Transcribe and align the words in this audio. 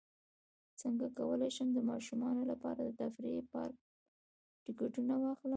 څنګه 0.81 1.05
کولی 1.17 1.49
شم 1.55 1.67
د 1.73 1.79
ماشومانو 1.91 2.41
لپاره 2.51 2.81
د 2.83 2.91
تفریحي 3.01 3.41
پارک 3.53 3.77
ټکټونه 4.65 5.13
واخلم 5.19 5.49